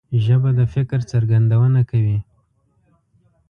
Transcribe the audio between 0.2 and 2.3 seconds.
ژبه د فکر څرګندونه کوي